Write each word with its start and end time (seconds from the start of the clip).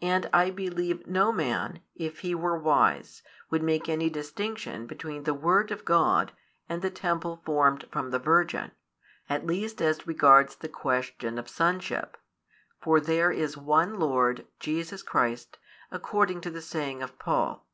And 0.00 0.30
I 0.32 0.50
believe 0.50 1.06
no 1.06 1.30
man, 1.30 1.82
if 1.94 2.20
he 2.20 2.34
were 2.34 2.56
wise, 2.58 3.22
would 3.50 3.62
make 3.62 3.86
any 3.86 4.08
distinction 4.08 4.86
between 4.86 5.24
the 5.24 5.34
Word 5.34 5.70
of 5.70 5.84
God 5.84 6.32
and 6.70 6.80
the 6.80 6.88
Temple 6.88 7.42
formed 7.44 7.86
from 7.92 8.12
the 8.12 8.18
virgin, 8.18 8.70
at 9.28 9.44
least 9.44 9.82
as 9.82 10.06
regards 10.06 10.56
the 10.56 10.70
question 10.70 11.38
of 11.38 11.50
sonship; 11.50 12.16
for 12.80 12.98
there 12.98 13.30
is 13.30 13.58
One 13.58 13.98
Lord, 14.00 14.46
Jesus 14.58 15.02
Christ, 15.02 15.58
according 15.90 16.40
to 16.40 16.50
the 16.50 16.62
saying 16.62 17.02
of 17.02 17.18
Paul. 17.18 17.66